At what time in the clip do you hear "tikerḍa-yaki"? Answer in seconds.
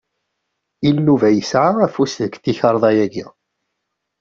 2.43-3.25